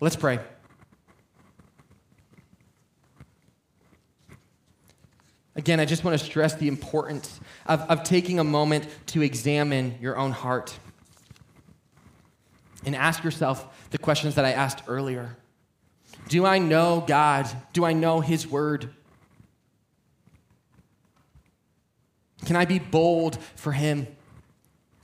[0.00, 0.40] Let's pray.
[5.54, 9.96] Again, I just want to stress the importance of, of taking a moment to examine
[10.00, 10.78] your own heart
[12.86, 15.36] and ask yourself the questions that I asked earlier.
[16.28, 17.48] Do I know God?
[17.72, 18.90] Do I know His Word?
[22.46, 24.06] Can I be bold for Him?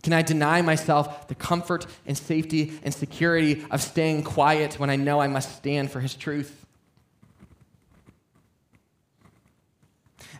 [0.02, 4.96] Can I deny myself the comfort and safety and security of staying quiet when I
[4.96, 6.64] know I must stand for His truth?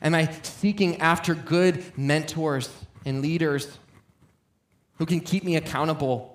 [0.01, 2.69] Am I seeking after good mentors
[3.05, 3.79] and leaders
[4.99, 6.32] who can keep me accountable?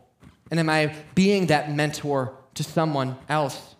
[0.49, 3.75] And am I being that mentor to someone else?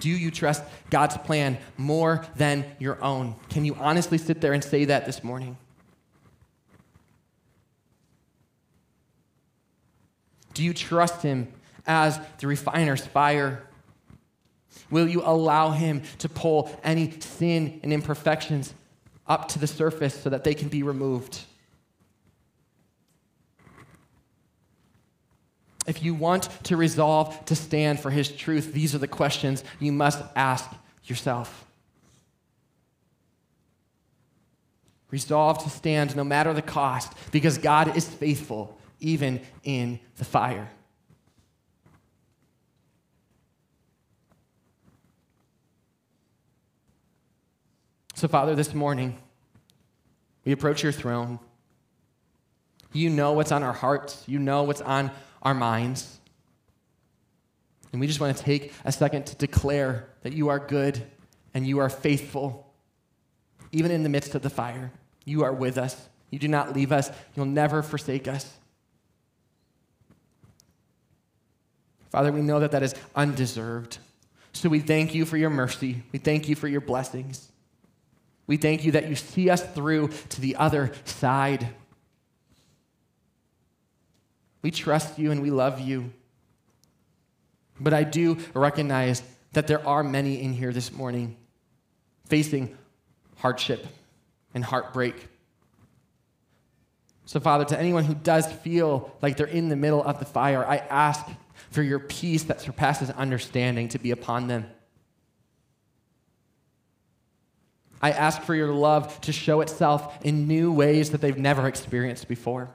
[0.00, 3.34] Do you trust God's plan more than your own?
[3.50, 5.56] Can you honestly sit there and say that this morning?
[10.54, 11.48] Do you trust him
[11.86, 13.64] as the refiner's fire?
[14.90, 18.74] Will you allow him to pull any sin and imperfections
[19.26, 21.40] up to the surface so that they can be removed?
[25.88, 29.90] If you want to resolve to stand for his truth, these are the questions you
[29.90, 30.70] must ask
[31.04, 31.64] yourself.
[35.10, 40.68] Resolve to stand no matter the cost because God is faithful even in the fire.
[48.14, 49.16] So, Father, this morning,
[50.44, 51.38] we approach your throne.
[52.92, 55.10] You know what's on our hearts, you know what's on
[55.42, 56.18] our minds.
[57.92, 61.02] And we just want to take a second to declare that you are good
[61.54, 62.72] and you are faithful,
[63.72, 64.92] even in the midst of the fire.
[65.24, 66.08] You are with us.
[66.30, 67.10] You do not leave us.
[67.34, 68.58] You'll never forsake us.
[72.10, 73.98] Father, we know that that is undeserved.
[74.52, 76.02] So we thank you for your mercy.
[76.12, 77.50] We thank you for your blessings.
[78.46, 81.68] We thank you that you see us through to the other side.
[84.62, 86.12] We trust you and we love you.
[87.80, 91.36] But I do recognize that there are many in here this morning
[92.26, 92.76] facing
[93.36, 93.86] hardship
[94.54, 95.28] and heartbreak.
[97.24, 100.64] So, Father, to anyone who does feel like they're in the middle of the fire,
[100.66, 101.24] I ask
[101.70, 104.66] for your peace that surpasses understanding to be upon them.
[108.00, 112.28] I ask for your love to show itself in new ways that they've never experienced
[112.28, 112.70] before.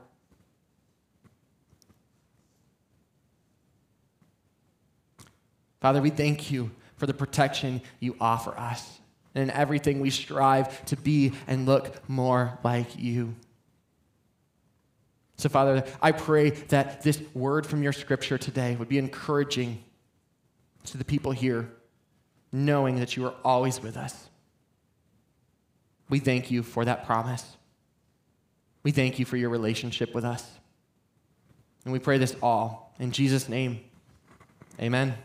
[5.83, 9.01] Father, we thank you for the protection you offer us.
[9.35, 13.35] And in everything, we strive to be and look more like you.
[15.35, 19.83] So, Father, I pray that this word from your scripture today would be encouraging
[20.85, 21.69] to the people here,
[22.49, 24.29] knowing that you are always with us.
[26.07, 27.57] We thank you for that promise.
[28.83, 30.49] We thank you for your relationship with us.
[31.83, 33.81] And we pray this all in Jesus' name.
[34.79, 35.15] Amen.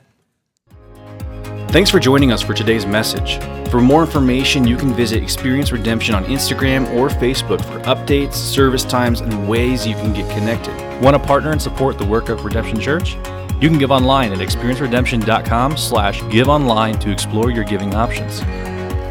[1.70, 3.38] Thanks for joining us for today's message.
[3.70, 8.84] For more information, you can visit Experience Redemption on Instagram or Facebook for updates, service
[8.84, 10.74] times, and ways you can get connected.
[11.02, 13.16] Want to partner and support the work of Redemption Church?
[13.60, 18.42] You can give online at experienceredemption.com slash to explore your giving options.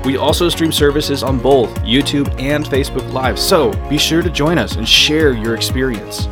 [0.03, 4.58] We also stream services on both YouTube and Facebook Live, so be sure to join
[4.58, 6.26] us and share your experience.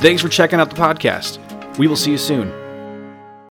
[0.00, 1.40] Thanks for checking out the podcast.
[1.78, 2.61] We will see you soon.